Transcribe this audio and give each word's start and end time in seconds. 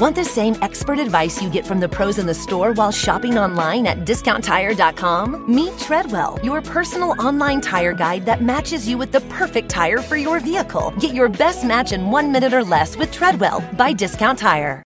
Want 0.00 0.14
the 0.14 0.24
same 0.24 0.54
expert 0.62 1.00
advice 1.00 1.42
you 1.42 1.50
get 1.50 1.66
from 1.66 1.80
the 1.80 1.88
pros 1.88 2.18
in 2.18 2.26
the 2.26 2.34
store 2.34 2.72
while 2.74 2.92
shopping 2.92 3.36
online 3.36 3.84
at 3.84 4.04
discounttire.com? 4.04 5.52
Meet 5.52 5.76
Treadwell, 5.76 6.38
your 6.44 6.62
personal 6.62 7.16
online 7.20 7.60
tire 7.60 7.92
guide 7.92 8.24
that 8.24 8.40
matches 8.40 8.86
you 8.86 8.96
with 8.96 9.10
the 9.10 9.20
perfect 9.22 9.68
tire 9.68 9.98
for 9.98 10.16
your 10.16 10.38
vehicle. 10.38 10.92
Get 11.00 11.16
your 11.16 11.28
best 11.28 11.64
match 11.64 11.90
in 11.90 12.12
one 12.12 12.30
minute 12.30 12.52
or 12.52 12.62
less 12.62 12.96
with 12.96 13.10
Treadwell 13.10 13.60
by 13.76 13.92
Discount 13.92 14.38
Tire. 14.38 14.84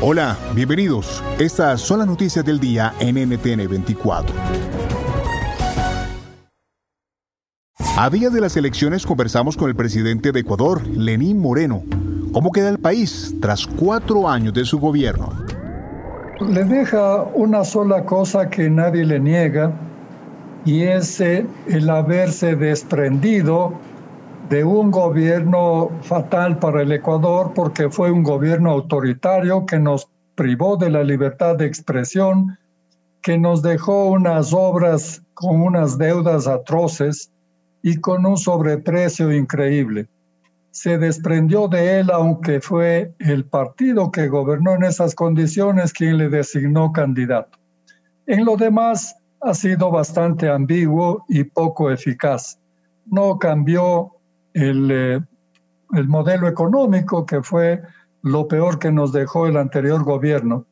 Hola, 0.00 0.36
bienvenidos. 0.52 1.22
Estas 1.38 1.80
son 1.80 2.00
las 2.00 2.08
noticias 2.08 2.44
del 2.44 2.58
día 2.58 2.94
en 2.98 3.14
NTN 3.14 3.68
24. 3.68 4.34
A 7.96 8.10
día 8.10 8.30
de 8.30 8.40
las 8.40 8.56
elecciones 8.56 9.06
conversamos 9.06 9.56
con 9.56 9.68
el 9.68 9.76
presidente 9.76 10.32
de 10.32 10.40
Ecuador, 10.40 10.84
Lenín 10.88 11.38
Moreno. 11.38 11.84
¿Cómo 12.32 12.50
queda 12.50 12.70
el 12.70 12.78
país 12.78 13.34
tras 13.42 13.66
cuatro 13.66 14.26
años 14.26 14.54
de 14.54 14.64
su 14.64 14.80
gobierno? 14.80 15.32
Le 16.40 16.64
deja 16.64 17.24
una 17.34 17.62
sola 17.62 18.06
cosa 18.06 18.48
que 18.48 18.70
nadie 18.70 19.04
le 19.04 19.20
niega 19.20 19.70
y 20.64 20.84
es 20.84 21.20
eh, 21.20 21.46
el 21.66 21.90
haberse 21.90 22.56
desprendido 22.56 23.74
de 24.48 24.64
un 24.64 24.90
gobierno 24.90 25.90
fatal 26.00 26.58
para 26.58 26.80
el 26.80 26.92
Ecuador 26.92 27.52
porque 27.54 27.90
fue 27.90 28.10
un 28.10 28.22
gobierno 28.22 28.70
autoritario 28.70 29.66
que 29.66 29.78
nos 29.78 30.08
privó 30.34 30.78
de 30.78 30.88
la 30.88 31.04
libertad 31.04 31.56
de 31.56 31.66
expresión, 31.66 32.58
que 33.20 33.36
nos 33.36 33.60
dejó 33.60 34.06
unas 34.06 34.54
obras 34.54 35.22
con 35.34 35.60
unas 35.60 35.98
deudas 35.98 36.46
atroces 36.46 37.30
y 37.82 37.98
con 37.98 38.24
un 38.24 38.38
sobreprecio 38.38 39.30
increíble 39.30 40.08
se 40.72 40.96
desprendió 40.98 41.68
de 41.68 42.00
él, 42.00 42.10
aunque 42.10 42.60
fue 42.60 43.14
el 43.18 43.44
partido 43.44 44.10
que 44.10 44.28
gobernó 44.28 44.74
en 44.74 44.84
esas 44.84 45.14
condiciones 45.14 45.92
quien 45.92 46.16
le 46.16 46.30
designó 46.30 46.92
candidato. 46.92 47.58
En 48.26 48.44
lo 48.44 48.56
demás, 48.56 49.14
ha 49.42 49.54
sido 49.54 49.90
bastante 49.90 50.48
ambiguo 50.48 51.24
y 51.28 51.44
poco 51.44 51.90
eficaz. 51.90 52.58
No 53.06 53.38
cambió 53.38 54.12
el, 54.54 54.90
eh, 54.90 55.20
el 55.92 56.08
modelo 56.08 56.48
económico, 56.48 57.26
que 57.26 57.42
fue 57.42 57.82
lo 58.22 58.48
peor 58.48 58.78
que 58.78 58.90
nos 58.90 59.12
dejó 59.12 59.46
el 59.46 59.58
anterior 59.58 60.02
gobierno, 60.04 60.64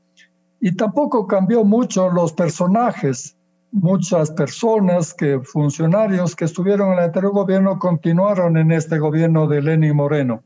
y 0.60 0.76
tampoco 0.76 1.26
cambió 1.26 1.62
mucho 1.64 2.08
los 2.10 2.32
personajes 2.32 3.36
muchas 3.72 4.30
personas, 4.30 5.14
que 5.14 5.40
funcionarios 5.40 6.34
que 6.34 6.44
estuvieron 6.44 6.88
en 6.88 6.98
el 6.98 7.04
anterior 7.04 7.32
gobierno 7.32 7.78
continuaron 7.78 8.56
en 8.56 8.72
este 8.72 8.98
gobierno 8.98 9.46
de 9.46 9.62
Lenin 9.62 9.96
Moreno. 9.96 10.42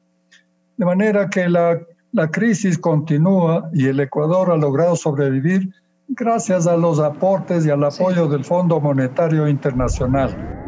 De 0.77 0.84
manera 0.84 1.28
que 1.28 1.48
la, 1.48 1.80
la 2.12 2.30
crisis 2.30 2.78
continúa 2.78 3.70
y 3.72 3.86
el 3.86 4.00
Ecuador 4.00 4.50
ha 4.50 4.56
logrado 4.56 4.97
sobrevivir 4.97 5.72
gracias 6.08 6.67
a 6.67 6.77
los 6.77 7.00
aportes 7.00 7.64
y 7.64 7.70
al 7.70 7.84
apoyo 7.84 8.29
del 8.29 8.45
Fondo 8.45 8.80
Monetario 8.80 9.48
Internacional. 9.48 10.64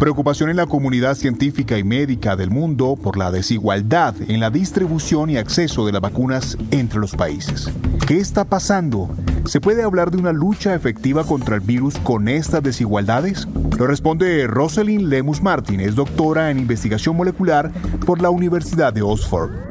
Preocupación 0.00 0.48
en 0.48 0.56
la 0.56 0.64
comunidad 0.64 1.14
científica 1.14 1.76
y 1.76 1.84
médica 1.84 2.34
del 2.34 2.48
mundo 2.48 2.96
por 2.96 3.18
la 3.18 3.30
desigualdad 3.30 4.14
en 4.28 4.40
la 4.40 4.48
distribución 4.48 5.28
y 5.28 5.36
acceso 5.36 5.84
de 5.84 5.92
las 5.92 6.00
vacunas 6.00 6.56
entre 6.70 7.00
los 7.00 7.14
países. 7.14 7.70
¿Qué 8.06 8.16
está 8.16 8.46
pasando? 8.46 9.10
¿Se 9.44 9.60
puede 9.60 9.82
hablar 9.82 10.10
de 10.10 10.16
una 10.16 10.32
lucha 10.32 10.74
efectiva 10.74 11.24
contra 11.24 11.56
el 11.56 11.60
virus 11.60 11.98
con 11.98 12.28
estas 12.28 12.62
desigualdades? 12.62 13.46
Lo 13.78 13.86
responde 13.86 14.46
Rosalind 14.46 15.06
Lemus 15.06 15.42
Martin, 15.42 15.80
es 15.80 15.96
doctora 15.96 16.50
en 16.50 16.60
investigación 16.60 17.14
molecular 17.14 17.70
por 18.06 18.22
la 18.22 18.30
Universidad 18.30 18.94
de 18.94 19.02
Oxford 19.02 19.70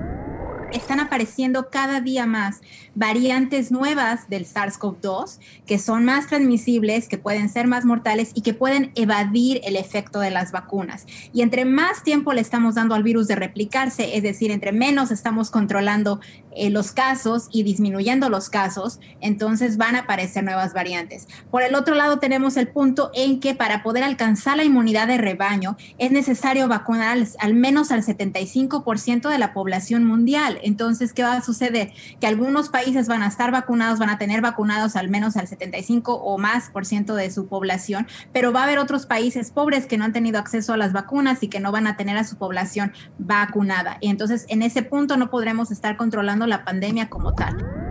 están 0.71 0.99
apareciendo 1.09 1.69
cada 1.71 2.01
día 2.01 2.27
más 2.27 2.61
variantes 2.93 3.71
nuevas 3.71 4.29
del 4.29 4.45
SARS-CoV-2 4.45 5.39
que 5.65 5.79
son 5.79 6.05
más 6.05 6.27
transmisibles, 6.27 7.07
que 7.07 7.17
pueden 7.17 7.49
ser 7.49 7.67
más 7.67 7.83
mortales 7.83 8.31
y 8.35 8.41
que 8.41 8.53
pueden 8.53 8.91
evadir 8.95 9.61
el 9.63 9.75
efecto 9.75 10.19
de 10.19 10.29
las 10.29 10.51
vacunas. 10.51 11.05
Y 11.33 11.41
entre 11.41 11.65
más 11.65 12.03
tiempo 12.03 12.33
le 12.33 12.41
estamos 12.41 12.75
dando 12.75 12.93
al 12.93 13.03
virus 13.03 13.27
de 13.27 13.35
replicarse, 13.35 14.15
es 14.17 14.23
decir, 14.23 14.51
entre 14.51 14.71
menos 14.71 15.11
estamos 15.11 15.49
controlando 15.49 16.19
eh, 16.51 16.69
los 16.69 16.91
casos 16.91 17.47
y 17.51 17.63
disminuyendo 17.63 18.29
los 18.29 18.49
casos, 18.49 18.99
entonces 19.21 19.77
van 19.77 19.95
a 19.95 19.99
aparecer 19.99 20.43
nuevas 20.43 20.73
variantes. 20.73 21.27
Por 21.49 21.63
el 21.63 21.75
otro 21.75 21.95
lado, 21.95 22.19
tenemos 22.19 22.57
el 22.57 22.67
punto 22.67 23.11
en 23.13 23.39
que 23.39 23.55
para 23.55 23.81
poder 23.81 24.03
alcanzar 24.03 24.57
la 24.57 24.63
inmunidad 24.63 25.07
de 25.07 25.17
rebaño 25.17 25.77
es 25.97 26.11
necesario 26.11 26.67
vacunar 26.67 27.09
al, 27.09 27.27
al 27.39 27.53
menos 27.53 27.91
al 27.91 28.03
75% 28.03 29.29
de 29.29 29.37
la 29.37 29.53
población 29.53 30.03
mundial. 30.03 30.59
Entonces, 30.63 30.98
¿qué 31.13 31.23
va 31.23 31.33
a 31.33 31.41
suceder? 31.41 31.91
Que 32.19 32.27
algunos 32.27 32.69
países 32.69 33.07
van 33.07 33.23
a 33.23 33.27
estar 33.27 33.51
vacunados, 33.51 33.99
van 33.99 34.09
a 34.09 34.17
tener 34.17 34.41
vacunados 34.41 34.95
al 34.95 35.09
menos 35.09 35.37
al 35.37 35.47
75 35.47 36.13
o 36.13 36.37
más 36.37 36.69
por 36.69 36.85
ciento 36.85 37.15
de 37.15 37.31
su 37.31 37.47
población, 37.47 38.07
pero 38.33 38.51
va 38.51 38.61
a 38.61 38.63
haber 38.63 38.79
otros 38.79 39.05
países 39.05 39.51
pobres 39.51 39.85
que 39.85 39.97
no 39.97 40.05
han 40.05 40.13
tenido 40.13 40.39
acceso 40.39 40.73
a 40.73 40.77
las 40.77 40.93
vacunas 40.93 41.41
y 41.43 41.47
que 41.47 41.59
no 41.59 41.71
van 41.71 41.87
a 41.87 41.97
tener 41.97 42.17
a 42.17 42.23
su 42.23 42.37
población 42.37 42.93
vacunada. 43.17 43.97
Y 44.01 44.09
entonces, 44.09 44.45
en 44.49 44.61
ese 44.61 44.83
punto 44.83 45.17
no 45.17 45.29
podremos 45.29 45.71
estar 45.71 45.97
controlando 45.97 46.45
la 46.47 46.65
pandemia 46.65 47.09
como 47.09 47.33
tal. 47.33 47.88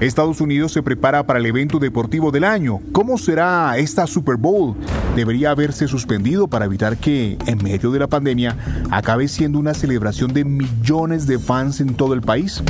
Estados 0.00 0.40
Unidos 0.40 0.70
se 0.70 0.82
prepara 0.82 1.26
para 1.26 1.40
el 1.40 1.46
evento 1.46 1.80
deportivo 1.80 2.30
del 2.30 2.44
año. 2.44 2.80
¿Cómo 2.92 3.18
será 3.18 3.76
esta 3.78 4.06
Super 4.06 4.36
Bowl? 4.36 4.76
¿Debería 5.16 5.50
haberse 5.50 5.88
suspendido 5.88 6.46
para 6.46 6.66
evitar 6.66 6.98
que, 6.98 7.36
en 7.46 7.58
medio 7.64 7.90
de 7.90 7.98
la 7.98 8.06
pandemia, 8.06 8.56
acabe 8.92 9.26
siendo 9.26 9.58
una 9.58 9.74
celebración 9.74 10.32
de 10.32 10.44
millones 10.44 11.26
de 11.26 11.40
fans 11.40 11.80
en 11.80 11.94
todo 11.94 12.14
el 12.14 12.22
país? 12.22 12.62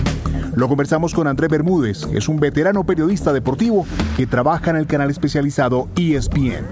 Lo 0.56 0.69
conversamos 0.69 1.12
con 1.12 1.27
Andrés 1.27 1.50
Bermúdez, 1.50 2.05
es 2.15 2.28
un 2.28 2.41
veterano 2.41 2.84
periodista 2.84 3.34
deportivo 3.34 3.87
que 4.16 4.27
trabaja 4.27 4.71
en 4.71 4.77
el 4.77 4.87
canal 4.87 5.10
especializado 5.10 5.89
ESPN. 5.97 6.65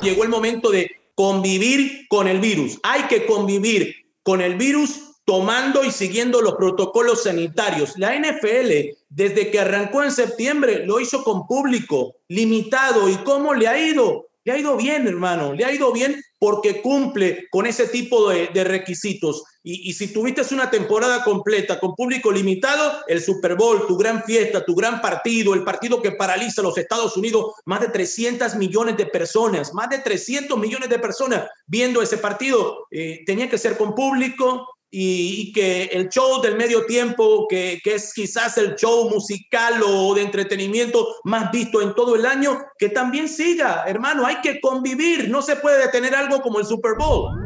Llegó 0.00 0.22
el 0.22 0.28
momento 0.28 0.70
de 0.70 0.92
convivir 1.16 2.06
con 2.08 2.28
el 2.28 2.38
virus. 2.38 2.78
Hay 2.84 3.02
que 3.08 3.26
convivir 3.26 3.96
con 4.22 4.40
el 4.40 4.54
virus 4.54 5.05
tomando 5.26 5.84
y 5.84 5.90
siguiendo 5.90 6.40
los 6.40 6.54
protocolos 6.54 7.24
sanitarios. 7.24 7.98
La 7.98 8.16
NFL, 8.16 8.96
desde 9.10 9.50
que 9.50 9.58
arrancó 9.58 10.02
en 10.04 10.12
septiembre, 10.12 10.86
lo 10.86 11.00
hizo 11.00 11.24
con 11.24 11.46
público 11.46 12.14
limitado. 12.28 13.08
¿Y 13.08 13.16
cómo 13.16 13.52
le 13.52 13.66
ha 13.66 13.78
ido? 13.78 14.28
Le 14.44 14.52
ha 14.52 14.58
ido 14.58 14.76
bien, 14.76 15.08
hermano, 15.08 15.52
le 15.52 15.64
ha 15.64 15.72
ido 15.72 15.92
bien 15.92 16.22
porque 16.38 16.80
cumple 16.80 17.48
con 17.50 17.66
ese 17.66 17.88
tipo 17.88 18.30
de, 18.30 18.62
requisitos. 18.62 19.42
Y, 19.64 19.90
y, 19.90 19.94
si 19.94 20.12
tuviste 20.12 20.42
una 20.54 20.70
temporada 20.70 21.24
completa 21.24 21.80
con 21.80 21.96
público 21.96 22.30
limitado, 22.30 23.00
el 23.08 23.20
Super 23.20 23.56
Bowl, 23.56 23.84
tu 23.88 23.96
gran 23.96 24.22
fiesta, 24.22 24.64
tu 24.64 24.76
gran 24.76 25.00
partido, 25.00 25.54
el 25.54 25.64
partido 25.64 26.00
que 26.00 26.12
paraliza 26.12 26.60
a 26.60 26.64
los 26.64 26.78
Estados 26.78 27.16
Unidos, 27.16 27.54
más 27.64 27.80
de 27.80 27.88
300 27.88 28.54
millones 28.54 28.96
de 28.96 29.06
personas, 29.06 29.74
más 29.74 29.88
de 29.88 29.98
300 29.98 30.56
millones 30.56 30.88
de 30.88 31.00
personas 31.00 31.48
viendo 31.66 32.00
ese 32.00 32.18
partido, 32.18 32.86
eh, 32.92 33.24
tenía 33.26 33.50
que 33.50 33.58
ser 33.58 33.76
con 33.76 33.96
público, 33.96 34.75
y, 34.90 35.52
que 35.52 35.84
el 35.84 36.08
show 36.08 36.40
del 36.40 36.56
medio 36.56 36.86
tiempo, 36.86 37.46
que, 37.48 37.80
que, 37.82 37.94
es 37.94 38.12
quizás 38.14 38.56
el 38.58 38.74
show 38.76 39.10
musical 39.10 39.82
o 39.84 40.14
de 40.14 40.22
entretenimiento 40.22 41.16
más 41.24 41.50
visto 41.50 41.82
en 41.82 41.94
todo 41.94 42.14
el 42.14 42.26
año, 42.26 42.58
que 42.78 42.88
también 42.88 43.28
siga, 43.28 43.84
hermano, 43.86 44.26
hay 44.26 44.40
que 44.40 44.60
convivir, 44.60 45.28
no 45.28 45.42
se 45.42 45.56
puede 45.56 45.78
detener 45.78 46.14
algo 46.14 46.40
como 46.40 46.58
el 46.58 46.66
Super 46.66 46.94
Bowl. 46.98 47.45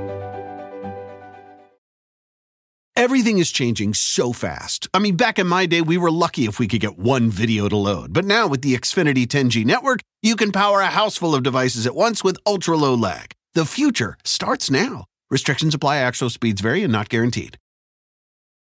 Everything 3.01 3.39
is 3.39 3.51
changing 3.51 3.95
so 3.95 4.31
fast. 4.31 4.87
I 4.93 4.99
mean, 4.99 5.15
back 5.15 5.39
in 5.39 5.47
my 5.47 5.65
day, 5.65 5.81
we 5.81 5.97
were 5.97 6.11
lucky 6.11 6.45
if 6.45 6.59
we 6.59 6.67
could 6.67 6.81
get 6.81 6.99
one 6.99 7.31
video 7.31 7.67
to 7.67 7.75
load. 7.75 8.13
But 8.13 8.25
now 8.25 8.45
with 8.45 8.61
the 8.61 8.75
Xfinity 8.75 9.25
10G 9.25 9.65
network, 9.65 10.01
you 10.21 10.35
can 10.35 10.51
power 10.51 10.81
a 10.81 10.95
house 10.99 11.17
full 11.17 11.33
of 11.33 11.41
devices 11.41 11.87
at 11.87 11.95
once 11.95 12.23
with 12.23 12.37
ultra 12.45 12.77
low 12.77 12.93
lag. 12.93 13.31
The 13.55 13.65
future 13.65 14.17
starts 14.23 14.69
now. 14.69 15.05
Restrictions 15.31 15.73
apply, 15.73 15.97
actual 15.97 16.29
speeds 16.29 16.61
vary 16.61 16.83
and 16.83 16.93
not 16.93 17.09
guaranteed. 17.09 17.57